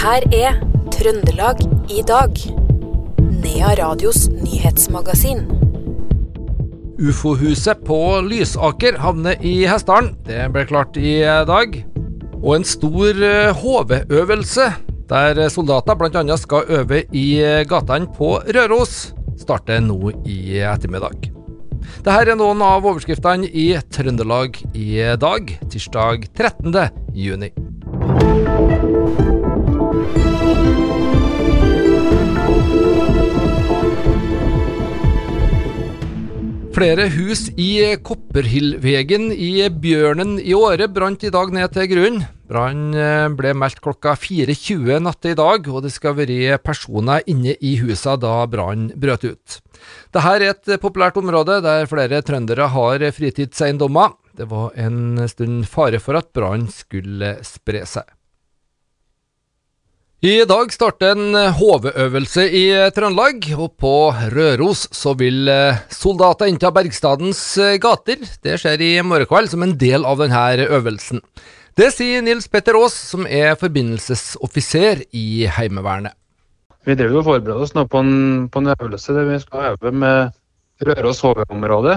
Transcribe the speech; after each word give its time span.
her 0.00 0.24
er 0.32 0.54
Trøndelag 0.94 1.58
i 1.92 2.00
dag. 2.08 2.38
Nea 3.20 3.72
Radios 3.76 4.30
nyhetsmagasin. 4.32 5.42
Ufo-huset 7.00 7.82
på 7.84 7.98
Lysaker 8.24 8.96
havner 9.00 9.36
i 9.44 9.66
Hessdalen. 9.68 10.14
Det 10.24 10.46
ble 10.54 10.64
klart 10.68 10.96
i 10.96 11.18
dag. 11.48 11.76
Og 12.40 12.54
en 12.56 12.64
stor 12.64 13.20
HV-øvelse, 13.60 14.70
der 15.10 15.42
soldater 15.52 15.98
bl.a. 16.00 16.36
skal 16.40 16.72
øve 16.80 17.02
i 17.12 17.26
gatene 17.68 18.08
på 18.16 18.38
Røros, 18.56 19.12
starter 19.36 19.84
nå 19.84 20.14
i 20.24 20.62
ettermiddag. 20.64 21.28
Dette 22.00 22.16
er 22.16 22.38
noen 22.40 22.64
av 22.64 22.88
overskriftene 22.88 23.52
i 23.52 23.74
Trøndelag 23.92 24.62
i 24.72 24.96
dag, 25.20 25.52
tirsdag 25.68 26.24
13. 26.32 26.88
juni. 27.12 27.52
Flere 36.80 37.10
hus 37.12 37.50
i 37.60 37.96
Kopperhillvegen 38.00 39.26
i 39.34 39.66
Bjørnen 39.68 40.38
i 40.40 40.54
Åre 40.56 40.86
brant 40.88 41.26
i 41.28 41.32
dag 41.34 41.50
ned 41.52 41.74
til 41.74 41.88
grunnen. 41.90 42.22
Brannen 42.48 43.34
ble 43.36 43.52
meldt 43.52 43.82
klokka 43.84 44.14
4.20 44.16 45.02
natt 45.04 45.28
i 45.28 45.34
dag, 45.36 45.68
og 45.68 45.84
det 45.84 45.92
skal 45.92 46.16
være 46.16 46.56
personer 46.64 47.26
inne 47.28 47.52
i 47.60 47.74
husa 47.82 48.16
da 48.16 48.46
brannen 48.48 48.94
brøt 48.96 49.26
ut. 49.28 49.58
Dette 50.14 50.32
er 50.38 50.46
et 50.48 50.72
populært 50.80 51.20
område 51.20 51.58
der 51.66 51.84
flere 51.90 52.22
trøndere 52.24 52.70
har 52.72 53.04
fritidseiendommer. 53.12 54.16
Det 54.32 54.48
var 54.48 54.72
en 54.80 55.20
stund 55.28 55.68
fare 55.68 56.00
for 56.00 56.16
at 56.16 56.32
brannen 56.32 56.70
skulle 56.72 57.36
spre 57.44 57.84
seg. 57.84 58.08
I 60.20 60.42
dag 60.44 60.68
starter 60.68 61.14
en 61.16 61.32
HV-øvelse 61.56 62.42
i 62.52 62.66
Trøndelag, 62.92 63.46
og 63.56 63.70
på 63.80 63.92
Røros 64.34 64.82
så 64.92 65.14
vil 65.16 65.48
soldater 65.88 66.50
innta 66.50 66.68
Bergstadens 66.76 67.40
gater. 67.80 68.20
Det 68.44 68.58
skjer 68.60 68.82
i 68.84 68.90
morgen 69.00 69.24
kveld 69.30 69.48
som 69.48 69.62
en 69.64 69.72
del 69.80 70.04
av 70.04 70.18
denne 70.20 70.66
øvelsen. 70.66 71.22
Det 71.72 71.88
sier 71.94 72.20
Nils 72.20 72.50
Petter 72.52 72.76
Aas, 72.76 72.92
som 72.92 73.24
er 73.24 73.56
forbindelsesoffiser 73.56 75.06
i 75.16 75.46
Heimevernet. 75.56 76.12
Vi 76.84 76.98
driver 77.00 77.22
og 77.22 77.24
forbereder 77.30 77.64
oss 77.64 77.72
nå 77.78 77.86
på 77.88 78.02
en, 78.04 78.12
på 78.52 78.60
en 78.60 78.74
øvelse 78.74 79.16
der 79.16 79.24
vi 79.24 79.38
skal 79.40 79.70
øve 79.70 79.94
med 80.02 80.36
Røros 80.84 81.22
HV-område. 81.24 81.94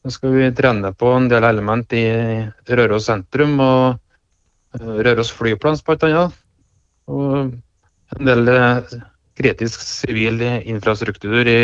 Nå 0.00 0.14
skal 0.16 0.32
vi 0.32 0.48
trene 0.56 0.94
på 0.96 1.12
en 1.12 1.28
del 1.28 1.44
element 1.44 1.92
i 1.92 2.06
Røros 2.72 3.10
sentrum 3.12 3.60
og 3.60 4.80
Røros 4.80 5.34
flyplass 5.36 5.84
bl.a 5.84 6.24
og 7.10 7.54
en 8.14 8.28
del 8.28 8.50
kritisk 9.38 9.82
sivil 9.82 10.42
infrastruktur 10.62 11.46
i, 11.48 11.60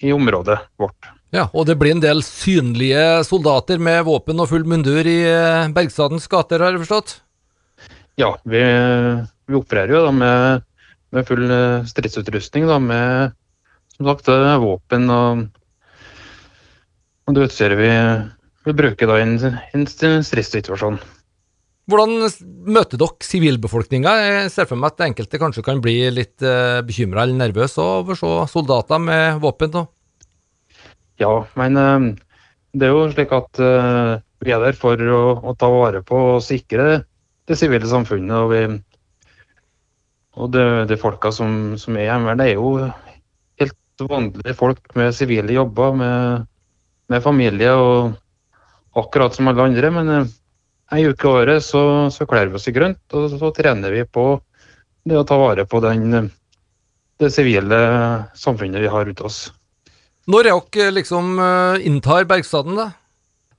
i, 0.00 0.12
området 0.12 0.58
vårt. 0.80 1.10
Ja, 1.34 1.48
Og 1.52 1.66
det 1.66 1.78
blir 1.80 1.94
en 1.96 2.02
del 2.04 2.22
synlige 2.22 3.24
soldater 3.26 3.80
med 3.82 4.04
våpen 4.06 4.38
og 4.38 4.50
full 4.52 4.66
mundur 4.68 5.06
i 5.08 5.18
Bergstadens 5.74 6.28
gater, 6.30 6.62
har 6.62 6.76
jeg 6.76 6.84
forstått? 6.84 7.16
Ja, 8.20 8.36
vi, 8.46 8.60
vi 9.48 9.58
opererer 9.58 9.96
jo 9.96 10.04
da 10.04 10.12
med, 10.14 10.68
med 11.10 11.26
full 11.26 11.48
stridsutrustning. 11.90 12.68
da, 12.70 12.78
Med 12.78 13.34
som 13.96 14.10
sagt 14.10 14.30
våpen 14.62 15.10
og, 15.10 15.44
og 17.26 17.36
det 17.36 17.48
utstyret 17.48 17.78
vi, 17.78 17.90
vi 18.66 18.76
bruker 18.76 19.10
da 19.10 19.18
i 19.20 19.26
en, 19.26 19.36
en 19.74 19.86
stridssituasjon. 19.86 20.98
Hvordan 21.84 22.30
møter 22.64 22.96
dere 22.96 23.26
sivilbefolkninga? 23.26 24.12
Jeg 24.24 24.52
ser 24.54 24.68
for 24.68 24.80
meg 24.80 24.94
at 24.94 25.04
enkelte 25.04 25.40
kanskje 25.40 25.64
kan 25.66 25.82
bli 25.84 25.98
litt 26.16 26.40
uh, 26.40 26.80
bekymra 26.86 27.26
eller 27.26 27.36
nervøse 27.36 27.82
over 27.84 28.16
så 28.16 28.30
soldater 28.48 29.02
med 29.04 29.42
våpen? 29.42 29.74
Da. 29.74 29.82
Ja, 31.20 31.34
men 31.60 31.76
uh, 31.76 32.06
det 32.72 32.88
er 32.88 32.94
jo 32.94 33.02
slik 33.12 33.34
at 33.36 33.60
uh, 33.60 34.16
vi 34.44 34.54
er 34.56 34.64
der 34.64 34.78
for 34.78 34.96
å, 34.96 35.20
å, 35.44 35.52
ta 35.60 35.68
vare 35.72 36.00
på 36.08 36.20
og 36.38 36.44
sikre 36.44 37.02
det 37.44 37.58
sivile 37.60 37.90
samfunnet. 37.90 38.32
Og, 38.32 38.54
vi, 38.54 39.34
og 40.40 40.54
det, 40.56 40.64
det 40.88 40.98
folka 41.02 41.34
som, 41.36 41.74
som 41.80 42.00
er 42.00 42.08
i 42.08 42.38
det 42.40 42.46
er 42.46 42.56
jo 42.56 42.78
helt 43.60 44.06
vanlige 44.08 44.56
folk 44.56 44.96
med 44.96 45.12
sivile 45.16 45.52
jobber, 45.52 45.92
med, 46.00 46.48
med 47.12 47.28
familie 47.28 47.76
og 47.76 48.16
akkurat 48.96 49.36
som 49.36 49.52
alle 49.52 49.68
andre. 49.68 49.92
men 49.92 50.14
Ei 50.92 51.06
uke 51.08 51.24
i 51.24 51.30
året 51.30 51.64
så, 51.64 52.10
så 52.12 52.26
kler 52.28 52.50
vi 52.50 52.58
oss 52.58 52.68
i 52.68 52.74
grønt, 52.76 53.00
og 53.16 53.32
så 53.32 53.50
trener 53.56 53.94
vi 53.94 54.02
på 54.04 54.26
det 55.08 55.16
å 55.16 55.24
ta 55.24 55.38
vare 55.40 55.64
på 55.68 55.80
den, 55.84 56.28
det 57.20 57.30
sivile 57.32 57.78
samfunnet 58.36 58.84
vi 58.84 58.90
har 58.92 59.06
rundt 59.08 59.22
oss. 59.24 59.38
Når 60.28 60.48
er 60.48 60.60
dere 60.72 60.96
liksom 60.96 61.40
inntar 61.84 62.28
Bergstaden, 62.28 62.76
da? 62.78 62.90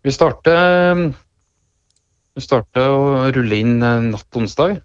Vi 0.06 0.14
starter, 0.14 1.02
vi 2.34 2.42
starter 2.42 2.90
å 2.94 3.30
rulle 3.34 3.62
inn 3.62 3.78
natt 3.82 4.26
på 4.30 4.42
onsdag. 4.42 4.80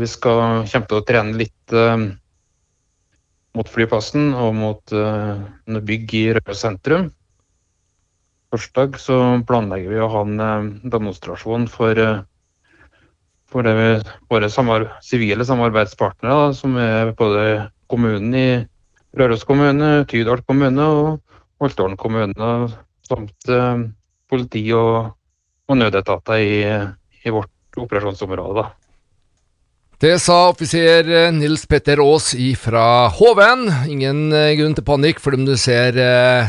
Vi 0.00 0.08
skal 0.10 0.64
kjempe 0.68 0.96
å 0.96 1.04
trene 1.06 1.36
litt 1.36 1.76
mot 3.56 3.68
flyplassen 3.72 4.32
og 4.36 4.52
mot 4.56 4.96
bygg 5.88 6.16
i 6.16 6.24
Røde 6.36 6.56
sentrum. 6.56 7.08
Torsdag 8.56 8.96
så 8.96 9.16
planlegger 9.44 9.90
vi 9.92 9.98
å 10.00 10.08
ha 10.08 10.22
en 10.24 10.68
demonstrasjon 10.88 11.66
for, 11.68 11.98
for 13.52 13.68
vi, 13.68 13.88
våre 14.32 14.48
samar 14.48 14.86
sivile 15.04 15.44
samarbeidspartnere, 15.44 16.38
da, 16.40 16.54
som 16.56 16.78
er 16.80 17.12
både 17.18 17.42
kommunen 17.92 18.32
i 18.32 18.48
Røros 19.16 19.44
kommune, 19.44 20.06
Tydal 20.08 20.40
kommune 20.48 20.88
og 20.88 21.36
Holtålen 21.60 22.00
kommune, 22.00 22.48
samt 23.04 23.52
eh, 23.52 23.84
politi 24.32 24.64
og, 24.76 25.12
og 25.68 25.78
nødetater 25.82 26.40
i, 26.40 26.56
i, 27.24 27.32
vårt 27.32 27.80
operasjonsområde. 27.80 28.62
Da. 28.62 28.66
Det 29.96 30.18
sa 30.20 30.50
offiser 30.50 31.06
Nils 31.32 31.62
Petter 31.66 32.02
Aas 32.04 32.34
fra 32.60 33.08
HV-en. 33.16 33.62
Ingen 33.88 34.18
grunn 34.28 34.74
til 34.76 34.84
panikk, 34.84 35.22
for 35.24 35.32
om 35.32 35.46
du 35.48 35.54
ser 35.56 35.96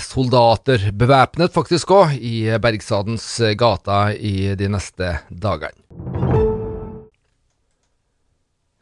soldater, 0.03 0.89
bevæpnet 0.91 1.55
faktisk 1.55 1.93
òg, 1.95 2.17
i 2.19 2.49
Bergstadens 2.59 3.29
gata 3.55 4.09
i 4.11 4.51
de 4.59 4.67
neste 4.67 5.13
dagene. 5.31 5.79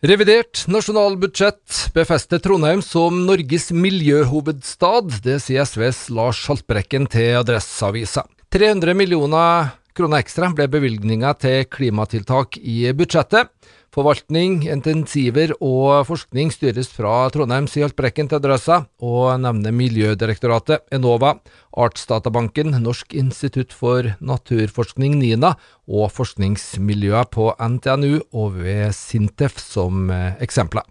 Revidert 0.02 0.66
nasjonalbudsjett 0.66 1.94
befester 1.94 2.42
Trondheim 2.42 2.82
som 2.82 3.22
Norges 3.30 3.70
miljøhovedstad. 3.70 5.22
Det 5.22 5.44
sier 5.46 5.70
SVs 5.70 6.08
Lars 6.10 6.42
Haltbrekken 6.50 7.06
til 7.06 7.38
Adresseavisa. 7.38 8.26
300 8.50 8.98
millioner 8.98 9.76
kroner 9.96 10.26
ekstra 10.26 10.50
ble 10.58 10.68
bevilgninga 10.74 11.38
til 11.40 11.70
klimatiltak 11.72 12.58
i 12.60 12.90
budsjettet. 12.98 13.54
Forvaltning, 13.96 14.66
intensiver 14.68 15.54
og 15.64 16.02
forskning 16.10 16.50
styres 16.52 16.90
fra 16.92 17.14
Trondheim, 17.32 17.64
sier 17.72 17.86
Haltbrekken 17.88 18.28
til 18.28 18.42
Adressa, 18.42 18.82
og 19.00 19.38
nevner 19.40 19.72
Miljødirektoratet, 19.72 20.84
Enova, 20.92 21.38
Artsdatabanken, 21.80 22.76
Norsk 22.84 23.16
institutt 23.16 23.72
for 23.72 24.10
naturforskning, 24.20 25.16
NINA, 25.22 25.54
og 25.88 26.12
forskningsmiljøet 26.12 27.32
på 27.38 27.54
NTNU 27.56 28.20
og 28.36 28.60
ved 28.60 28.92
Sintef 29.00 29.64
som 29.64 30.12
eksempler. 30.44 30.84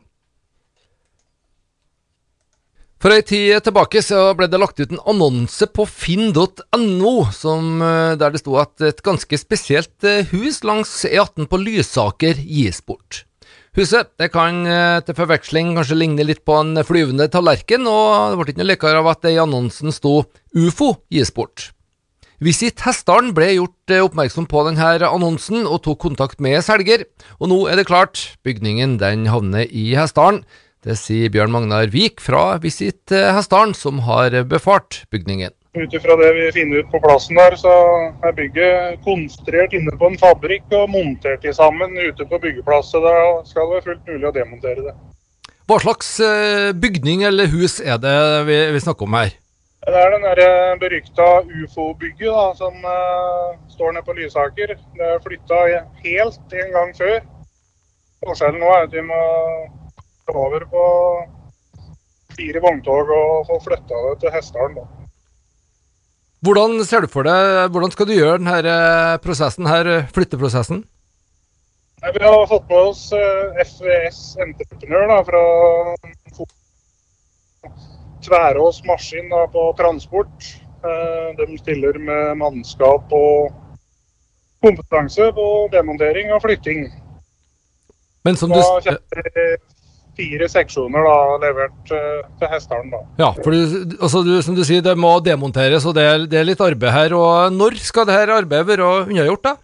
For 3.03 3.13
ei 3.13 3.25
tid 3.27 3.61
tilbake 3.67 4.01
så 4.05 4.31
ble 4.39 4.47
det 4.49 4.61
lagt 4.63 4.81
ut 4.81 4.93
en 4.95 5.03
annonse 5.11 5.67
på 5.77 5.85
finn.no 5.91 7.15
der 8.17 8.33
det 8.33 8.41
sto 8.41 8.57
at 8.63 8.85
et 8.87 9.03
ganske 9.05 9.39
spesielt 9.41 10.09
hus 10.31 10.63
langs 10.65 10.93
E18 11.09 11.51
på 11.51 11.61
Lysaker 11.61 12.41
gis 12.41 12.81
bort. 12.81 13.25
Huset 13.75 14.13
det 14.23 14.31
kan 14.33 14.63
til 15.05 15.17
forveksling 15.19 15.75
kanskje 15.75 15.99
ligne 15.99 16.25
litt 16.25 16.45
på 16.47 16.57
en 16.63 16.79
flyvende 16.87 17.27
tallerken, 17.29 17.89
og 17.91 18.31
det 18.31 18.39
ble 18.39 18.53
ikke 18.53 18.63
noe 18.63 18.71
likere 18.71 19.01
av 19.03 19.09
at 19.11 19.25
det 19.27 19.35
i 19.35 19.41
annonsen 19.43 19.93
sto 19.93 20.21
UFO 20.55 20.95
gis 21.13 21.35
bort. 21.35 21.73
Visit 22.45 22.83
Hessdalen 22.87 23.33
ble 23.35 23.51
gjort 23.57 23.93
oppmerksom 23.99 24.47
på 24.51 24.63
denne 24.67 24.97
annonsen 25.07 25.67
og 25.67 25.83
tok 25.85 26.01
kontakt 26.07 26.41
med 26.43 26.63
selger, 26.67 27.05
og 27.39 27.51
nå 27.51 27.59
er 27.71 27.79
det 27.79 27.89
klart, 27.91 28.39
bygningen 28.47 28.97
den 29.03 29.27
havner 29.31 29.67
i 29.67 29.91
Hessdalen. 29.99 30.45
Det 30.85 30.97
sier 31.01 31.31
Bjørn 31.33 31.53
Magnar 31.55 31.89
Vik 31.89 32.21
fra 32.21 32.59
Visit 32.61 33.09
Hestdalen, 33.11 33.73
som 33.73 34.03
har 34.05 34.35
befart 34.45 35.03
bygningen. 35.15 35.55
Ut 35.75 35.95
ifra 35.97 36.15
det 36.21 36.29
vi 36.37 36.51
finner 36.55 36.85
ut 36.85 36.91
på 36.93 37.01
plassen 37.03 37.41
der, 37.41 37.57
så 37.59 37.73
er 38.23 38.37
bygget 38.37 39.01
konstruert 39.07 39.73
inne 39.75 39.95
på 39.99 40.11
en 40.13 40.21
fabrikk 40.21 40.69
og 40.77 40.93
montert 40.93 41.47
sammen 41.57 41.97
ute 41.97 42.29
på 42.29 42.39
byggeplasset. 42.43 43.01
Da 43.01 43.15
skal 43.49 43.65
det 43.65 43.79
være 43.79 43.87
fullt 43.89 44.13
mulig 44.13 44.29
å 44.29 44.35
demontere 44.37 44.85
det. 44.91 44.95
Hva 45.65 45.81
slags 45.81 46.13
bygning 46.77 47.25
eller 47.25 47.49
hus 47.49 47.81
er 47.81 47.97
det 47.99 48.19
vi, 48.51 48.61
vi 48.77 48.85
snakker 48.85 49.09
om 49.09 49.17
her? 49.17 49.33
Det 49.85 50.01
er 50.01 50.11
den 50.11 50.23
der 50.23 50.77
berykta 50.81 51.25
ufo-bygget 51.45 52.57
som 52.57 52.77
uh, 52.85 53.57
står 53.69 53.93
nede 53.93 54.05
på 54.07 54.13
Lysaker. 54.17 54.77
Det 54.97 55.09
er 55.11 55.25
flytta 55.25 55.59
helt 56.05 56.55
en 56.61 56.71
gang 56.77 56.95
før. 56.97 57.19
Forskjellen 58.25 58.63
nå 58.65 58.71
er 58.73 58.87
at 58.87 58.95
vi 58.97 59.03
må 59.05 59.19
over 60.33 60.65
på 60.71 60.85
fire 62.35 62.61
vogntog 62.61 63.11
og 63.15 63.47
få 63.49 63.59
flytta 63.69 64.01
det 64.09 64.15
til 64.23 64.33
Hessdalen. 64.35 64.87
Hvordan 66.45 66.85
ser 66.85 67.05
du 67.05 67.09
for 67.09 67.25
deg, 67.25 67.71
hvordan 67.73 67.93
skal 67.93 68.09
du 68.09 68.17
gjøre 68.17 68.41
denne 68.41 69.19
prosessen 69.25 69.69
her, 69.69 70.05
flytteprosessen? 70.13 70.83
Nei, 72.03 72.11
Vi 72.13 72.25
har 72.25 72.47
fått 72.51 72.69
med 72.69 72.91
oss 72.91 73.07
eh, 73.17 73.63
FVS 73.65 74.19
Entreprenør 74.45 75.07
da, 75.09 75.19
fra 75.25 75.45
Tværås 78.25 78.83
Maskin 78.85 79.31
da, 79.33 79.47
på 79.49 79.71
transport. 79.79 80.51
Eh, 80.85 81.31
De 81.39 81.59
stiller 81.63 81.97
med 81.97 82.37
mannskap 82.43 83.13
og 83.13 83.55
kompetanse 84.65 85.31
på 85.37 85.47
demontering 85.73 86.33
og 86.35 86.43
flytting. 86.45 86.91
Men 88.25 88.37
som 88.37 88.53
du, 88.53 88.61
Da 88.61 88.99
det 89.25 89.49
fire 90.19 90.49
seksjoner 90.51 91.07
da, 91.07 91.17
levert 91.43 91.93
eh, 91.95 92.23
til 92.41 92.51
Hessdalen. 92.53 92.93
da. 92.93 93.03
ja, 93.21 93.31
for 93.41 93.55
du, 93.55 93.95
altså 93.99 94.23
du, 94.27 94.35
som 94.47 94.57
du 94.57 94.65
sier, 94.67 94.85
det 94.85 94.97
må 95.01 95.17
demonteres, 95.25 95.87
og 95.89 95.97
det 95.99 96.07
er, 96.09 96.27
det 96.31 96.41
er 96.41 96.49
litt 96.49 96.63
arbeid 96.65 96.95
her. 96.95 97.17
og 97.19 97.53
Når 97.55 97.79
skal 97.83 98.09
dette 98.09 98.39
arbeidet 98.39 98.71
være 98.73 98.91
unnagjort, 99.05 99.45
da? 99.45 99.55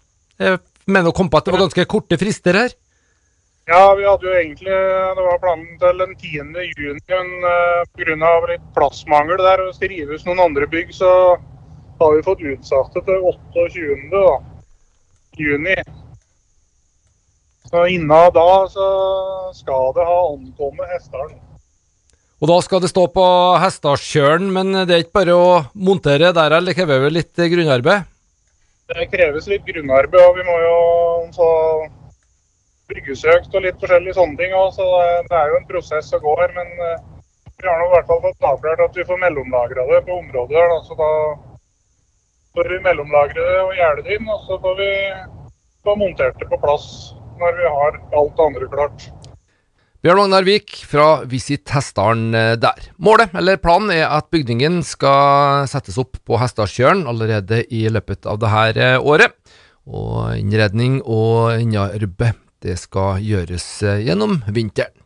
Jeg 0.41 0.61
mener 0.91 1.11
å 1.11 1.17
komme 1.17 1.33
på 1.33 1.41
at 1.41 1.49
det 1.49 1.55
var 1.55 1.67
ganske 1.67 1.91
korte 1.91 2.19
frister 2.21 2.57
her. 2.65 2.75
Ja, 3.71 3.95
vi 3.95 4.03
hadde 4.03 4.27
jo 4.27 4.33
egentlig 4.35 4.73
Det 4.73 5.23
var 5.23 5.37
planen 5.39 5.77
til 5.79 6.01
den 6.03 6.15
10. 6.17 6.55
juni, 6.81 7.03
men 7.13 7.29
uh, 7.45 7.85
pga. 7.95 8.31
litt 8.51 8.65
plassmangel 8.75 9.39
der 9.39 9.63
og 9.63 9.75
strives 9.77 10.09
rives 10.09 10.27
noen 10.27 10.43
andre 10.49 10.67
bygg, 10.67 10.91
så 10.97 11.11
har 12.01 12.17
vi 12.17 12.25
fått 12.27 12.43
utsatt 12.43 12.97
det 12.97 13.05
til 13.07 13.29
28. 13.31 14.09
Da, 14.11 14.25
juni. 15.39 15.77
Så 17.71 17.85
innen 17.87 18.35
da 18.35 18.51
så 18.71 18.89
skal 19.55 19.93
det 19.95 20.07
ha 20.09 20.19
ankommet 20.33 20.91
Hessdalen. 20.91 21.39
Og 22.41 22.49
da 22.49 22.57
skal 22.65 22.81
det 22.83 22.89
stå 22.91 23.05
på 23.13 23.25
Hessdalskjølen, 23.61 24.49
men 24.51 24.73
det 24.89 24.95
er 24.97 25.05
ikke 25.05 25.19
bare 25.21 25.37
å 25.37 25.51
montere 25.77 26.33
der, 26.35 26.57
eller 26.57 26.75
krever 26.75 27.05
vel 27.05 27.19
litt 27.19 27.37
grunnarbeid? 27.37 28.09
Det 28.91 29.07
kreves 29.13 29.47
litt 29.47 29.67
grunnarbeid, 29.69 30.23
og 30.25 30.39
vi 30.39 30.47
må 30.49 30.57
jo 30.65 30.79
få 31.37 31.51
bryggesøkt 32.91 33.55
og 33.55 33.65
litt 33.67 33.79
forskjellige 33.79 34.17
sånne 34.17 34.41
ting. 34.41 34.57
også, 34.57 34.81
Så 34.81 34.89
det, 34.97 35.29
det 35.29 35.39
er 35.39 35.53
jo 35.53 35.61
en 35.61 35.69
prosess 35.69 36.11
som 36.11 36.25
går. 36.25 36.43
Men 36.57 36.73
eh, 36.89 37.05
vi 37.61 37.69
har 37.69 37.79
nå 37.79 37.87
i 37.87 37.93
hvert 37.95 38.09
fall 38.09 38.25
fått 38.25 38.51
avklart 38.51 38.85
at 38.89 38.99
vi 38.99 39.07
får 39.07 39.23
mellomlagra 39.27 39.87
det 39.93 40.03
på 40.09 40.19
området 40.19 40.57
der. 40.57 40.75
Da, 40.75 40.81
så 40.89 40.99
da 40.99 41.13
får 42.57 42.73
vi 42.73 42.83
mellomlagre 42.89 43.47
det 43.53 43.63
og 43.63 43.79
gjerde 43.79 44.07
det 44.09 44.17
inn, 44.19 44.33
og 44.33 44.43
så 44.49 44.59
får 44.65 44.79
vi 44.81 44.93
få 45.87 45.97
montert 46.01 46.41
det 46.41 46.49
på 46.51 46.59
plass 46.65 46.89
når 47.41 47.57
vi 47.59 47.73
har 47.79 47.99
alt 48.21 48.37
det 48.37 48.47
andre 48.47 48.69
klart. 48.75 49.09
Bjørn 50.01 50.17
Magnar 50.17 50.47
Vik 50.47 50.79
fra 50.89 51.07
Visit 51.29 51.69
Hessdalen 51.75 52.33
eh, 52.33 52.55
der. 52.57 52.87
Målet, 52.97 53.35
eller 53.37 53.61
planen, 53.61 53.91
er 53.93 54.07
at 54.09 54.31
bygningen 54.33 54.79
skal 54.87 55.67
settes 55.69 55.99
opp 56.01 56.17
på 56.25 56.39
Hessdalskjølen 56.41 57.05
allerede 57.11 57.67
i 57.69 57.83
løpet 57.93 58.25
av 58.25 58.41
dette 58.41 58.95
året. 59.05 59.37
Og 59.85 60.39
innredning 60.39 61.03
og 61.05 61.59
innarbeid 61.59 62.41
det 62.65 62.79
skal 62.81 63.21
gjøres 63.25 63.67
eh, 63.85 64.01
gjennom 64.07 64.41
vinteren. 64.49 65.00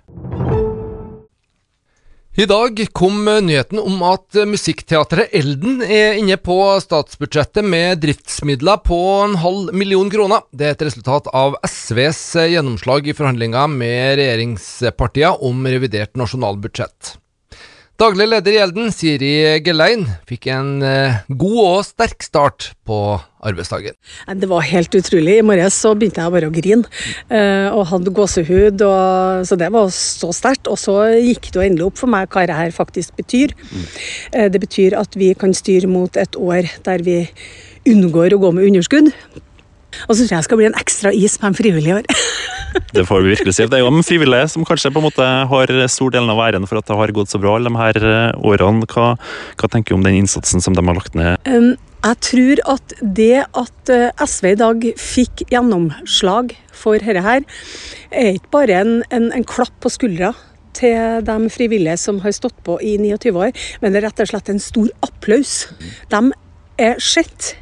I 2.37 2.47
dag 2.51 2.81
kom 2.93 3.25
nyheten 3.47 3.79
om 3.79 4.01
at 4.03 4.35
Musikkteatret 4.51 5.31
Elden 5.39 5.77
er 5.87 6.17
inne 6.19 6.35
på 6.35 6.57
statsbudsjettet 6.83 7.63
med 7.63 8.01
driftsmidler 8.03 8.81
på 8.83 8.99
en 9.23 9.37
halv 9.39 9.71
million 9.71 10.11
kroner. 10.11 10.43
Det 10.51 10.67
er 10.67 10.75
et 10.75 10.83
resultat 10.89 11.31
av 11.31 11.55
SVs 11.63 12.25
gjennomslag 12.57 13.07
i 13.07 13.15
forhandlinger 13.15 13.71
med 13.71 14.19
regjeringspartiene 14.19 15.47
om 15.47 15.63
revidert 15.63 16.19
nasjonalbudsjett. 16.19 17.15
Daglig 17.94 18.25
leder 18.26 18.56
i 18.56 18.58
Elden, 18.58 18.88
Siri 18.91 19.61
Gelein, 19.62 20.00
fikk 20.26 20.49
en 20.50 20.81
eh, 20.82 21.20
god 21.31 21.58
og 21.62 21.85
sterk 21.87 22.25
start 22.26 22.73
på 22.82 22.96
arbeidsdagen. 23.38 23.94
Det 24.35 24.49
var 24.50 24.67
helt 24.67 24.96
utrolig. 24.99 25.37
I 25.38 25.44
morges 25.46 25.76
så 25.79 25.93
begynte 25.94 26.25
jeg 26.25 26.35
bare 26.35 26.49
å 26.50 26.55
grine 26.56 26.91
eh, 27.31 27.69
og 27.70 27.87
hadde 27.93 28.11
gåsehud. 28.17 28.82
Og, 28.82 29.46
så 29.46 29.58
det 29.61 29.70
var 29.76 29.94
så 29.94 30.32
sterkt. 30.35 30.67
Og 30.67 30.81
så 30.82 30.96
gikk 31.23 31.52
det 31.55 31.69
endelig 31.69 31.87
opp 31.87 32.02
for 32.02 32.11
meg 32.11 32.26
hva 32.35 32.43
det 32.50 32.58
her 32.58 32.75
faktisk 32.75 33.14
betyr. 33.20 33.55
Eh, 34.35 34.50
det 34.50 34.64
betyr 34.67 34.99
at 34.99 35.14
vi 35.14 35.31
kan 35.38 35.55
styre 35.55 35.87
mot 35.87 36.19
et 36.19 36.35
år 36.35 36.67
der 36.88 37.06
vi 37.06 37.20
unngår 37.94 38.35
å 38.35 38.43
gå 38.43 38.56
med 38.58 38.73
underskudd. 38.73 39.14
Og 40.08 40.14
så 40.14 40.25
tror 40.25 40.35
jeg 40.35 40.41
jeg 40.41 40.49
skal 40.49 40.61
bli 40.61 40.69
en 40.70 40.79
ekstra 40.81 41.14
is 41.14 41.38
på 41.41 41.49
en 41.50 41.56
frivillig 41.58 41.96
år. 42.00 42.08
Det 42.94 43.05
får 43.06 43.23
vi 43.23 43.35
virkelig 43.35 43.55
si. 43.55 43.67
Det 43.70 43.79
er 43.79 43.85
jo 43.85 43.91
de 43.94 44.02
frivillige 44.06 44.49
som 44.50 44.67
kanskje 44.67 44.91
på 44.91 44.99
en 44.99 45.06
måte 45.06 45.26
har 45.50 45.73
stor 45.91 46.14
delen 46.14 46.31
av 46.32 46.41
æren 46.43 46.67
for 46.67 46.81
at 46.81 46.88
det 46.88 46.96
har 46.99 47.12
gått 47.14 47.31
så 47.31 47.38
bra 47.43 47.55
alle 47.55 47.70
de 47.70 47.79
her 47.79 47.99
eh, 48.02 48.46
årene. 48.50 48.87
Hva, 48.91 49.12
hva 49.61 49.70
tenker 49.70 49.94
du 49.94 49.99
om 50.00 50.06
den 50.06 50.19
innsatsen 50.19 50.62
som 50.64 50.75
de 50.75 50.82
har 50.82 50.99
lagt 50.99 51.14
ned? 51.19 51.38
Um, 51.46 51.76
jeg 52.05 52.19
tror 52.29 52.62
at 52.75 52.96
det 53.00 53.44
at 53.46 53.93
eh, 53.94 54.25
SV 54.26 54.50
i 54.50 54.58
dag 54.61 54.88
fikk 55.00 55.44
gjennomslag 55.55 56.56
for 56.75 56.99
dette 56.99 57.23
her, 57.25 57.46
er 58.11 58.35
ikke 58.35 58.52
bare 58.58 58.81
en, 58.82 58.99
en, 59.14 59.31
en 59.32 59.46
klapp 59.49 59.75
på 59.85 59.93
skuldra 59.94 60.35
til 60.75 61.25
de 61.25 61.50
frivillige 61.55 61.96
som 62.02 62.20
har 62.25 62.35
stått 62.35 62.56
på 62.67 62.76
i 62.82 62.96
29 63.00 63.35
år, 63.38 63.55
men 63.81 63.94
det 63.94 64.02
er 64.02 64.08
rett 64.08 64.25
og 64.25 64.32
slett 64.32 64.50
en 64.50 64.62
stor 64.62 64.91
applaus. 65.06 65.55
De 66.12 66.20
er 66.82 66.99
sett 67.02 67.55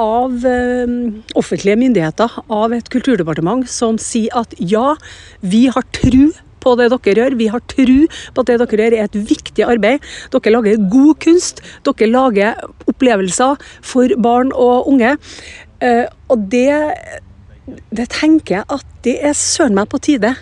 av 0.00 0.46
eh, 0.48 0.94
offentlige 1.38 1.78
myndigheter, 1.80 2.38
av 2.52 2.72
et 2.76 2.88
kulturdepartement, 2.92 3.68
som 3.68 3.98
sier 4.00 4.32
at 4.38 4.54
ja, 4.58 4.94
vi 5.40 5.66
har 5.72 5.86
tru 5.96 6.32
på 6.62 6.76
det 6.78 6.88
dere 6.92 7.24
gjør. 7.24 7.38
Vi 7.40 7.48
har 7.52 7.64
tru 7.70 8.06
på 8.06 8.44
at 8.44 8.50
det 8.50 8.60
dere 8.62 8.86
gjør 8.86 8.96
er 8.98 9.08
et 9.08 9.18
viktig 9.32 9.66
arbeid. 9.66 10.04
Dere 10.34 10.54
lager 10.54 10.86
god 10.92 11.18
kunst. 11.24 11.62
Dere 11.86 12.10
lager 12.10 12.62
opplevelser 12.90 13.60
for 13.82 14.14
barn 14.22 14.54
og 14.54 14.88
unge. 14.92 15.16
Eh, 15.82 16.06
og 16.30 16.48
det, 16.52 16.70
det 17.90 18.08
tenker 18.14 18.60
jeg 18.60 18.68
at 18.70 18.88
det 19.04 19.18
er 19.26 19.38
søren 19.38 19.76
meg 19.78 19.90
på 19.90 20.00
tide 20.02 20.36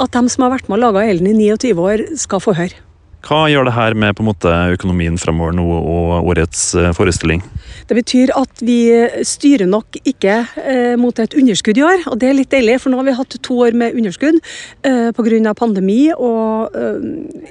at 0.00 0.14
de 0.16 0.32
som 0.32 0.46
har 0.46 0.54
vært 0.54 0.70
med 0.70 0.78
og 0.78 0.86
laga 0.86 1.02
Ellen 1.10 1.28
i 1.28 1.50
29 1.52 1.74
år, 1.76 2.06
skal 2.16 2.40
få 2.40 2.56
høre. 2.56 2.89
Hva 3.26 3.44
gjør 3.50 3.68
det 3.68 3.74
her 3.76 3.96
med 3.98 4.20
måte 4.24 4.50
økonomien 4.74 5.18
fremover 5.20 5.54
nå 5.56 5.64
og 5.66 6.30
årets 6.32 6.62
eh, 6.78 6.90
forestilling? 6.96 7.42
Det 7.90 7.96
betyr 7.98 8.32
at 8.38 8.62
vi 8.64 8.78
styrer 9.26 9.68
nok 9.68 9.98
ikke 10.00 10.36
eh, 10.62 10.94
mot 11.00 11.18
et 11.20 11.34
underskudd 11.36 11.80
i 11.80 11.84
år, 11.84 12.06
og 12.10 12.20
det 12.22 12.30
er 12.30 12.38
litt 12.38 12.52
deilig, 12.54 12.78
for 12.82 12.92
nå 12.92 13.00
har 13.00 13.08
vi 13.08 13.16
hatt 13.18 13.36
to 13.44 13.58
år 13.66 13.76
med 13.76 13.98
underskudd 13.98 14.40
eh, 14.86 15.10
pga. 15.16 15.54
pandemi 15.58 16.00
og 16.16 16.76
eh, 16.76 17.04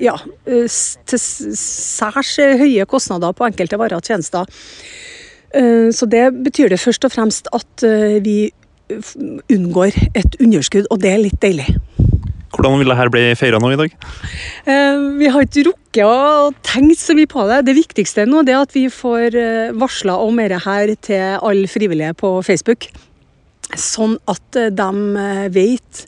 ja, 0.08 0.18
eh, 0.50 0.66
til 1.06 1.22
særs 1.22 2.36
høye 2.40 2.88
kostnader 2.90 3.36
på 3.36 3.48
enkelte 3.50 3.80
varer 3.80 4.00
og 4.00 4.10
tjenester. 4.10 4.50
Eh, 5.54 5.90
så 5.92 6.06
det 6.06 6.30
betyr 6.44 6.70
det 6.70 6.80
først 6.82 7.06
og 7.06 7.14
fremst 7.14 7.50
at 7.54 7.86
eh, 7.86 8.20
vi 8.24 8.52
unngår 9.54 9.94
et 10.18 10.40
underskudd, 10.42 10.88
og 10.90 11.02
det 11.04 11.14
er 11.14 11.26
litt 11.28 11.42
deilig. 11.42 11.68
Hvordan 12.50 12.79
vil 12.82 12.89
dette 12.91 13.12
bli 13.13 13.25
feira 13.38 13.60
nå 13.62 13.70
i 13.74 13.77
dag? 13.79 13.91
Eh, 14.65 15.01
Vi 15.20 15.27
har 15.29 15.46
ikke 15.46 15.68
rukket 15.70 16.06
å 16.06 16.50
tenke 16.65 16.98
så 16.98 17.13
mye 17.18 17.29
på 17.29 17.44
det. 17.50 17.60
Det 17.68 17.75
viktigste 17.77 18.25
nå 18.29 18.41
er 18.48 18.58
at 18.62 18.74
vi 18.75 18.88
får 18.94 19.38
eh, 19.38 19.75
varsla 19.77 20.18
om 20.24 20.39
dette 20.41 20.58
her 20.65 20.96
til 20.98 21.38
alle 21.46 21.70
frivillige 21.70 22.15
på 22.18 22.32
Facebook. 22.46 22.89
Sånn 23.77 24.15
at 24.32 24.58
eh, 24.58 24.72
de 24.74 24.89
eh, 25.22 25.44
vet, 25.53 26.00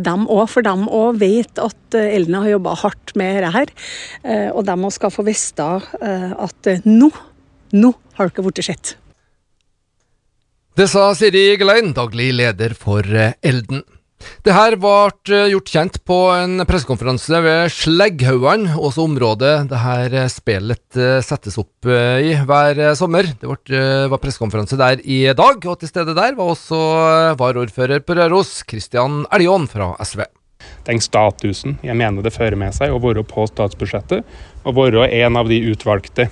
de 0.00 0.14
òg, 0.24 0.46
for 0.48 0.64
de 0.64 0.72
òg 0.88 1.18
vet 1.20 1.60
at 1.60 1.98
Elna 2.00 2.40
har 2.46 2.54
jobba 2.54 2.76
hardt 2.80 3.12
med 3.20 3.36
dette 3.42 3.52
her. 3.58 3.74
Eh, 4.24 4.48
Og 4.54 4.64
de 4.64 4.78
òg 4.78 4.94
skal 4.96 5.12
få 5.12 5.26
vite 5.28 5.68
at 5.68 6.72
nå, 6.88 7.10
nå 7.76 7.92
har 8.16 8.32
dere 8.32 8.46
blitt 8.48 8.64
sett. 8.64 8.96
Det 10.78 10.86
sa 10.88 11.10
Siri 11.18 11.58
Gelein, 11.58 11.92
daglig 11.92 12.30
leder 12.38 12.72
for 12.78 13.02
Elden. 13.02 13.82
Det 14.42 14.54
her 14.54 14.74
ble 14.80 15.34
eh, 15.34 15.50
gjort 15.52 15.70
kjent 15.70 15.98
på 16.08 16.16
en 16.34 16.62
pressekonferanse 16.66 17.40
ved 17.44 17.72
Slegghaugan, 17.74 18.66
også 18.74 19.04
området 19.06 19.52
det 19.70 19.82
her 19.82 20.16
eh, 20.24 20.30
spillet 20.32 20.98
eh, 20.98 21.18
settes 21.24 21.58
opp 21.60 21.86
i 21.88 22.32
hver 22.48 22.80
sommer. 22.98 23.28
Det 23.38 23.82
var 24.10 24.20
pressekonferanse 24.22 24.78
der 24.80 25.02
i 25.04 25.20
dag, 25.38 25.62
og 25.62 25.78
til 25.78 25.90
stede 25.90 26.16
der 26.16 26.34
var 26.38 26.50
også 26.54 26.80
varaordfører 27.38 28.02
på 28.02 28.18
Røros, 28.18 28.58
Kristian 28.68 29.22
Eljon 29.34 29.68
fra 29.70 29.94
SV. 30.02 30.26
den 30.88 30.98
statusen 31.00 31.76
jeg 31.86 31.94
mener 31.96 32.22
det 32.22 32.34
fører 32.34 32.56
med 32.58 32.74
seg 32.74 32.90
å 32.90 32.98
være 32.98 33.22
på 33.22 33.46
statsbudsjettet 33.46 34.26
og 34.66 34.74
være 34.74 35.06
en 35.20 35.38
av 35.38 35.48
de 35.48 35.60
utvalgte 35.70 36.26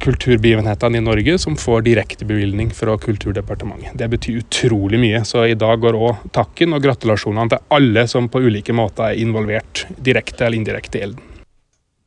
kulturbegivenhetene 0.00 1.00
i 1.00 1.04
Norge 1.04 1.36
som 1.40 1.56
får 1.58 1.82
direktebevilgning 1.86 2.70
fra 2.76 2.96
Kulturdepartementet. 3.00 3.96
Det 3.98 4.08
betyr 4.12 4.42
utrolig 4.42 5.00
mye, 5.00 5.24
så 5.24 5.46
i 5.48 5.56
dag 5.58 5.80
går 5.82 5.98
òg 5.98 6.28
takken 6.36 6.76
og 6.76 6.84
gratulasjonene 6.84 7.54
til 7.54 7.64
alle 7.76 8.06
som 8.10 8.28
på 8.30 8.42
ulike 8.44 8.74
måter 8.76 9.10
er 9.10 9.22
involvert, 9.22 9.86
direkte 9.98 10.46
eller 10.46 10.60
indirekte 10.60 11.00
i 11.00 11.04
Elden. 11.08 11.26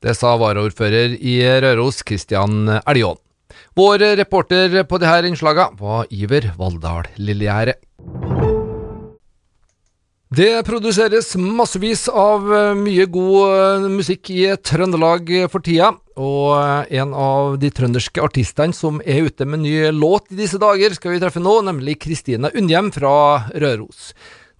Det 0.03 0.15
sa 0.19 0.33
varaordfører 0.35 1.15
i 1.15 1.37
Røros, 1.63 2.01
Kristian 2.03 2.67
Eljon. 2.81 3.19
Vår 3.77 4.03
reporter 4.19 4.83
på 4.89 4.99
disse 5.01 5.29
innslagene 5.29 5.79
var 5.79 6.09
Iver 6.11 6.51
Valldal 6.57 7.07
Lillegjerde. 7.17 7.77
Det 10.33 10.63
produseres 10.65 11.33
massevis 11.35 12.07
av 12.09 12.47
eh, 12.55 12.71
mye 12.79 13.03
god 13.11 13.41
eh, 13.53 13.83
musikk 13.91 14.31
i 14.33 14.45
Trøndelag 14.65 15.27
for 15.51 15.61
tida, 15.61 15.91
og 16.15 16.53
eh, 16.55 16.95
en 17.01 17.11
av 17.13 17.57
de 17.61 17.69
trønderske 17.69 18.23
artistene 18.23 18.73
som 18.73 19.01
er 19.03 19.27
ute 19.27 19.45
med 19.45 19.61
ny 19.65 19.91
låt 19.93 20.31
i 20.31 20.39
disse 20.39 20.57
dager, 20.61 20.95
skal 20.95 21.13
vi 21.13 21.19
treffe 21.21 21.43
nå, 21.43 21.57
nemlig 21.67 21.99
Kristina 22.05 22.49
Unnhjem 22.55 22.89
fra 22.95 23.11
Røros. 23.51 24.13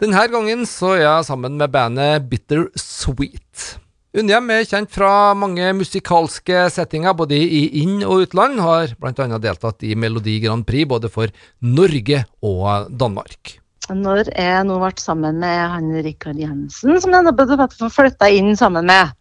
Denne 0.04 0.28
gangen 0.30 0.68
så 0.70 0.92
er 0.98 1.06
jeg 1.08 1.30
sammen 1.32 1.58
med 1.58 1.74
bandet 1.74 2.28
Bitter 2.30 2.68
Sweet. 2.78 3.80
Unnhjem 4.14 4.54
er 4.54 4.70
kjent 4.70 4.94
fra 4.94 5.32
mange 5.34 5.72
musikalske 5.80 6.68
settinger, 6.76 7.18
både 7.18 7.40
i 7.40 7.64
inn- 7.82 8.06
og 8.06 8.28
utland. 8.28 8.62
Har 8.62 8.94
bl.a. 9.00 9.42
deltatt 9.42 9.88
i 9.88 9.96
Melodi 9.98 10.38
Grand 10.44 10.68
Prix 10.70 10.86
både 10.92 11.10
for 11.10 11.34
Norge 11.66 12.26
og 12.46 12.94
Danmark. 12.94 13.63
Når 13.92 14.30
jeg 14.32 14.64
nå 14.68 14.78
ble 14.80 14.92
sammen 15.02 15.42
med 15.44 15.60
han 15.74 15.90
Rikard 16.06 16.40
Jensen, 16.40 16.96
som 17.04 17.16
jeg 17.16 17.92
flytta 17.92 18.30
inn 18.32 18.54
sammen 18.56 18.88
med, 18.88 19.12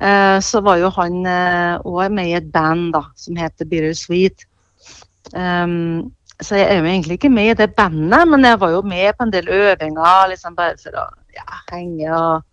eh, 0.00 0.38
så 0.40 0.62
var 0.64 0.78
jo 0.80 0.88
han 0.96 1.18
òg 1.28 2.04
eh, 2.06 2.14
med 2.16 2.30
i 2.30 2.36
et 2.38 2.48
band 2.52 2.94
da, 2.96 3.04
som 3.20 3.36
heter 3.36 3.68
Bitter 3.68 3.92
Sweet. 3.92 4.46
Um, 5.34 6.08
så 6.40 6.56
jeg 6.56 6.68
er 6.70 6.78
jo 6.78 6.86
egentlig 6.86 7.18
ikke 7.18 7.32
med 7.34 7.50
i 7.50 7.56
det 7.58 7.72
bandet, 7.76 8.28
men 8.30 8.46
jeg 8.46 8.60
var 8.62 8.70
jo 8.72 8.82
med 8.86 9.16
på 9.18 9.26
en 9.26 9.32
del 9.34 9.48
øvinger 9.50 10.28
liksom 10.30 10.54
bare 10.56 10.78
for 10.80 10.94
å 10.94 11.06
ja, 11.34 11.48
henge 11.72 12.08
og 12.08 12.44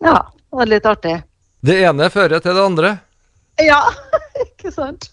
Ja, 0.00 0.14
det 0.32 0.56
var 0.56 0.70
litt 0.70 0.86
artig. 0.88 1.16
Det 1.60 1.76
ene 1.84 2.08
fører 2.08 2.40
til 2.40 2.54
det 2.56 2.62
andre? 2.64 2.92
Ja, 3.60 3.82
ikke 4.46 4.72
sant. 4.72 5.10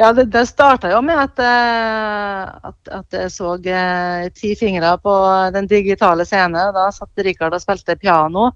Ja, 0.00 0.14
det, 0.16 0.30
det 0.32 0.46
starta 0.48 0.88
jo 0.88 1.02
med 1.04 1.18
at, 1.20 1.40
eh, 1.44 2.68
at, 2.70 2.78
at 3.00 3.16
jeg 3.18 3.32
så 3.34 3.52
eh, 3.68 4.30
ti 4.32 4.54
fingre 4.56 4.94
på 5.02 5.12
den 5.52 5.68
digitale 5.68 6.24
scenen. 6.24 6.72
Da 6.72 6.86
satt 6.94 7.20
Rikard 7.20 7.56
og 7.56 7.60
spilte 7.60 7.98
piano. 8.00 8.48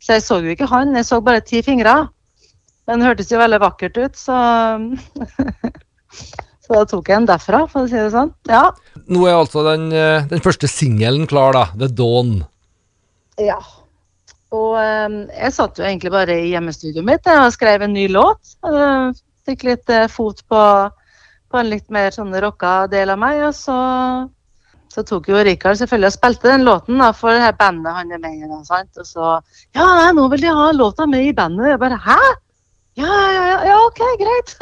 Så 0.00 0.16
jeg 0.16 0.24
så 0.24 0.38
jo 0.40 0.54
ikke 0.54 0.70
han, 0.70 0.96
jeg 0.96 1.04
så 1.04 1.18
bare 1.20 1.44
ti 1.44 1.60
fingre. 1.66 1.98
Den 2.88 3.04
hørtes 3.04 3.28
jo 3.28 3.42
veldig 3.42 3.60
vakkert 3.60 4.00
ut, 4.00 4.16
så 4.16 4.38
Så 6.70 6.78
da 6.78 6.86
tok 6.86 7.08
jeg 7.10 7.18
den 7.18 7.26
derfra, 7.26 7.64
for 7.68 7.84
å 7.84 7.90
si 7.90 7.98
det 7.98 8.12
sånn. 8.14 8.30
Ja. 8.48 8.70
Nå 9.10 9.26
er 9.26 9.36
altså 9.36 9.64
den, 9.66 9.90
eh, 9.92 10.24
den 10.30 10.40
første 10.40 10.70
singelen 10.70 11.26
klar, 11.28 11.52
da. 11.56 11.66
The 11.76 11.90
Dawn. 11.92 12.38
Ja. 13.42 13.58
Og 14.54 14.78
jeg 14.80 15.52
satt 15.54 15.78
jo 15.78 15.86
egentlig 15.86 16.10
bare 16.14 16.38
i 16.40 16.50
hjemmestudioet 16.54 17.06
mitt 17.06 17.28
og 17.30 17.52
skrev 17.54 17.84
en 17.84 17.92
ny 17.94 18.08
låt. 18.10 18.56
Fikk 19.48 19.64
litt 19.68 19.92
eh, 19.92 20.08
fot 20.10 20.42
på, 20.48 20.60
på, 21.50 21.60
en 21.60 21.70
litt 21.70 21.88
mer 21.92 22.12
sånn 22.14 22.34
rocka 22.42 22.84
del 22.92 23.12
av 23.14 23.20
meg. 23.22 23.40
Og 23.48 23.56
så, 23.56 23.78
så 24.92 25.04
tok 25.06 25.30
jo 25.32 25.40
Rikard 25.46 25.80
selvfølgelig 25.80 26.12
og 26.12 26.16
spilte 26.18 26.52
den 26.52 26.66
låten 26.68 27.00
da, 27.02 27.10
for 27.16 27.34
det 27.34 27.44
her 27.46 27.58
bandet 27.58 27.96
han 27.96 28.14
er 28.14 28.22
med 28.22 28.38
i. 28.38 28.46
Og, 28.50 28.64
så 29.08 29.34
Ja, 29.76 29.86
nei, 29.86 30.12
nå 30.16 30.28
vil 30.34 30.46
de 30.46 30.54
ha 30.60 30.70
låta 30.76 31.08
med 31.10 31.26
i 31.26 31.34
bandet. 31.36 31.72
Jeg 31.72 31.82
bare 31.82 32.00
Hæ? 32.06 32.20
Ja, 32.98 33.06
ja, 33.08 33.44
ja, 33.48 33.60
ja 33.70 33.76
OK, 33.86 34.00
greit. 34.20 34.56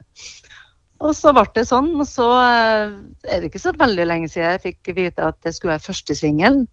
og 1.04 1.14
så 1.16 1.32
ble 1.34 1.46
det 1.56 1.66
sånn. 1.68 1.94
Og 1.98 2.06
så 2.08 2.28
eh, 2.42 2.98
er 3.26 3.40
det 3.40 3.50
ikke 3.50 3.62
så 3.62 3.74
veldig 3.76 4.06
lenge 4.06 4.28
siden 4.30 4.54
jeg 4.54 4.66
fikk 4.68 4.92
vite 4.98 5.32
at 5.32 5.40
det 5.46 5.56
skulle 5.56 5.74
være 5.76 5.88
første 5.88 6.16
singelen. 6.18 6.68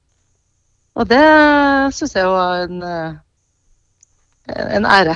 Og 0.98 1.06
det 1.10 1.24
syns 1.94 2.16
jeg 2.18 2.30
var 2.30 2.64
en, 2.66 2.84
eh, 2.84 3.18
en 4.80 4.88
ære. 4.90 5.16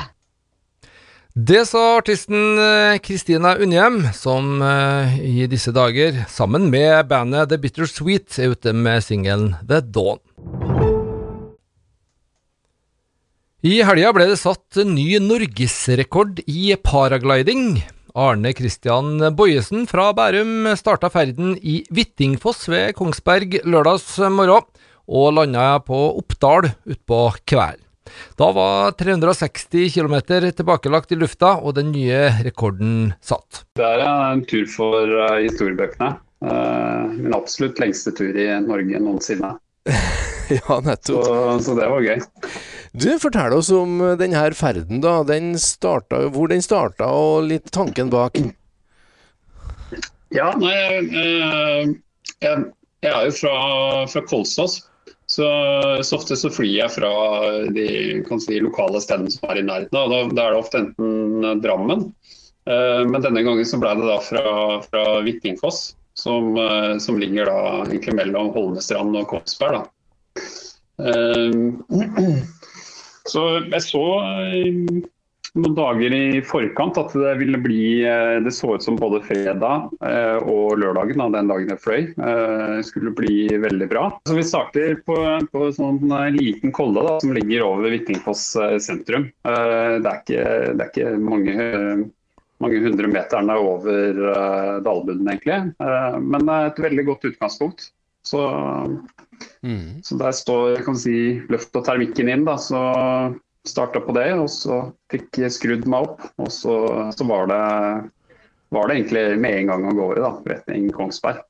Det 1.31 1.61
sa 1.63 1.95
artisten 1.95 2.57
eh, 2.59 2.97
Kristina 2.99 3.53
Unnhjem, 3.55 4.01
som 4.11 4.59
uh, 4.59 5.13
i 5.15 5.45
disse 5.47 5.71
dager, 5.71 6.25
sammen 6.27 6.65
med 6.67 7.07
bandet 7.07 7.47
The 7.47 7.55
Bitter 7.55 7.87
Sweet, 7.87 8.35
er 8.35 8.51
ute 8.51 8.73
med 8.75 8.99
singelen 9.05 9.53
The 9.63 9.79
Dawn. 9.79 10.19
I 13.63 13.77
helga 13.87 14.11
ble 14.11 14.27
det 14.33 14.41
satt 14.41 14.81
ny 14.83 15.21
norgesrekord 15.23 16.41
i 16.51 16.73
paragliding. 16.75 17.79
Arne 18.11 18.51
Christian 18.51 19.23
Bojesen 19.31 19.85
fra 19.87 20.09
Bærum 20.11 20.67
starta 20.75 21.07
ferden 21.13 21.53
i 21.63 21.77
Hvittingfoss 21.87 22.67
ved 22.67 22.91
Kongsberg 22.99 23.61
lørdags 23.63 24.17
morgen, 24.19 24.67
og 25.07 25.31
landa 25.39 25.77
på 25.79 26.09
Oppdal 26.19 26.73
utpå 26.91 27.21
kvelden. 27.47 27.87
Da 28.39 28.49
var 28.55 28.91
360 28.99 29.91
km 29.93 30.17
tilbakelagt 30.55 31.11
i 31.11 31.19
lufta, 31.19 31.55
og 31.59 31.75
den 31.77 31.91
nye 31.95 32.27
rekorden 32.45 33.13
satt. 33.21 33.63
Det 33.79 33.85
er 33.85 34.05
en 34.07 34.43
tur 34.47 34.67
for 34.71 35.11
uh, 35.11 35.39
historiebøkene. 35.41 36.13
Uh, 36.41 37.11
min 37.13 37.35
absolutt 37.37 37.79
lengste 37.81 38.13
tur 38.17 38.33
i 38.33 38.47
Norge 38.65 39.01
noensinne. 39.01 39.53
ja, 40.57 40.79
nettopp. 40.83 41.25
Så, 41.25 41.59
så, 41.65 41.75
det 41.77 41.89
var 41.91 42.05
gøy. 42.05 42.23
Du, 42.91 43.07
Fortell 43.21 43.55
oss 43.55 43.69
om 43.75 43.99
denne 44.19 44.47
ferden. 44.57 45.01
da. 45.03 45.21
Den 45.27 45.53
starta, 45.59 46.25
hvor 46.33 46.51
den 46.51 46.65
starta, 46.65 47.07
og 47.11 47.47
litt 47.51 47.71
tanken 47.71 48.11
bak. 48.11 48.39
Ja, 50.31 50.53
nei, 50.55 50.71
jeg, 50.71 51.97
jeg, 52.39 52.63
jeg 53.03 53.11
er 53.11 53.27
jo 53.27 53.33
fra, 53.35 53.55
fra 54.07 54.23
Kolsås. 54.29 54.79
Så, 55.31 55.47
så, 56.03 56.15
ofte 56.17 56.35
så 56.35 56.49
flyr 56.51 56.73
jeg 56.75 56.91
fra 56.91 57.09
de 57.71 57.85
si, 58.43 58.57
lokale 58.59 58.99
stedene 58.99 59.31
som 59.31 59.45
er 59.47 59.61
i 59.61 59.63
nærheten. 59.63 59.95
Da, 59.95 60.17
da 60.27 60.43
er 60.43 60.51
det 60.51 60.59
ofte 60.59 60.81
enten 60.81 61.61
Drammen, 61.63 62.01
eh, 62.67 63.03
men 63.07 63.23
denne 63.23 63.43
gangen 63.45 63.69
så 63.69 63.79
ble 63.79 63.93
det 63.95 64.09
da 64.09 64.17
fra, 64.25 64.43
fra 64.83 65.05
Hvittingfoss, 65.23 65.79
som, 66.19 66.51
eh, 66.59 66.97
som, 66.99 67.19
ligger 67.21 67.47
da 67.47 67.61
egentlig 67.85 68.17
mellom 68.19 68.51
Holmestrand 68.57 69.15
og 69.21 69.29
Kongsberg. 69.31 69.87
Eh, 70.99 72.35
så 73.31 73.47
jeg 73.61 73.83
så 73.87 74.05
eh, 74.27 74.99
noen 75.59 75.73
dager 75.75 76.13
i 76.15 76.41
forkant 76.47 76.97
at 76.99 77.13
det 77.17 77.33
ville 77.41 77.59
bli 77.59 78.03
eh, 78.07 78.37
Det 78.43 78.53
så 78.55 78.75
ut 78.75 78.85
som 78.85 78.99
både 78.99 79.21
fredag 79.25 79.89
eh, 80.05 80.37
og 80.47 80.79
lørdagen, 80.79 81.23
den 81.35 81.51
dagen 81.51 81.73
jeg 81.73 81.81
fløy, 81.83 82.01
eh, 82.15 82.77
skulle 82.87 83.13
bli 83.17 83.49
veldig 83.59 83.89
bra. 83.91 84.05
Så 84.27 84.37
Vi 84.37 84.47
starter 84.47 84.95
på, 85.05 85.17
på 85.51 85.65
en 85.67 85.75
sånn 85.75 86.15
liten 86.37 86.71
kolle 86.75 87.03
da, 87.07 87.17
som 87.23 87.35
ligger 87.35 87.67
over 87.67 87.91
Hvittingfoss 87.91 88.45
sentrum. 88.83 89.27
Det 89.43 89.99
er 89.99 90.19
ikke, 90.21 90.43
det 90.77 90.85
er 90.85 90.89
ikke 90.89 91.13
mange, 91.19 91.55
mange 92.63 92.81
hundre 92.85 93.09
meterne 93.11 93.57
over 93.59 94.21
dalbunnen, 94.85 95.27
egentlig. 95.33 95.59
Men 95.77 96.47
det 96.47 96.57
er 96.57 96.69
et 96.69 96.83
veldig 96.87 97.07
godt 97.09 97.27
utgangspunkt. 97.31 97.89
Så, 98.27 98.41
mm. 99.65 100.01
så 100.05 100.19
der 100.21 100.35
står 100.37 100.83
kan 100.85 100.99
si, 100.99 101.15
løft 101.51 101.75
og 101.75 101.87
termikken 101.87 102.31
inn. 102.31 102.45
Da, 102.47 102.57
så 102.61 102.81
starta 103.67 104.01
på 104.01 104.15
det, 104.17 104.31
og 104.39 104.49
så 104.49 104.81
fikk 105.11 105.41
jeg 105.43 105.53
skrudd 105.53 105.87
meg 105.89 106.09
opp. 106.09 106.25
Og 106.41 106.49
så, 106.53 106.75
så 107.13 107.27
var, 107.29 107.47
det, 107.51 107.61
var, 108.73 108.89
det, 108.89 108.97
egentlig 108.97 109.25
med 109.41 109.57
en 109.59 109.71
gang 109.73 109.87
av 109.91 109.97
gårde, 109.99 110.25
da, 110.25 110.33
retning 110.55 110.91
Kongsberg. 110.95 111.43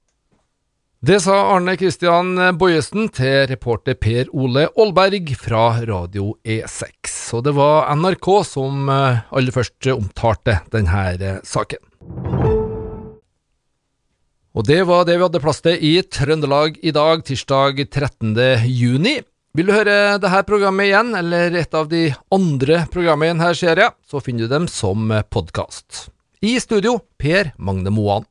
Det 1.01 1.17
sa 1.23 1.33
Arne 1.55 1.73
Kristian 1.81 2.35
Bojesen 2.61 3.07
til 3.09 3.47
reporter 3.49 3.95
Per 3.97 4.27
Ole 4.37 4.67
Aalberg 4.69 5.31
fra 5.33 5.63
Radio 5.81 6.35
E6. 6.45 7.15
Og 7.33 7.47
det 7.47 7.55
var 7.57 7.89
NRK 7.97 8.29
som 8.45 8.85
eh, 8.85 9.23
aller 9.33 9.55
først 9.55 9.89
omtalte 9.95 10.59
denne 10.69 11.07
eh, 11.17 11.39
saken. 11.41 11.81
Og 14.51 14.67
det 14.67 14.81
var 14.83 15.05
det 15.07 15.15
vi 15.15 15.23
hadde 15.23 15.41
plass 15.41 15.63
til 15.63 15.79
i 15.79 15.93
Trøndelag 16.03 16.77
i 16.83 16.91
dag, 16.93 17.23
tirsdag 17.25 17.81
13. 17.87 18.35
Vil 19.51 19.67
du 19.67 19.73
høre 19.75 20.15
dette 20.15 20.39
programmet 20.47 20.87
igjen, 20.87 21.09
eller 21.11 21.51
et 21.59 21.73
av 21.75 21.89
de 21.91 22.05
andre 22.31 22.85
programmene 22.87 23.33
i 23.33 23.35
denne 23.35 23.49
serien, 23.59 23.91
så 24.07 24.21
finner 24.23 24.47
du 24.47 24.53
dem 24.53 24.67
som 24.71 25.11
podkast. 25.27 26.05
I 26.39 26.53
studio, 26.63 27.01
Per 27.19 27.49
Magne 27.59 27.91
Moan. 27.91 28.23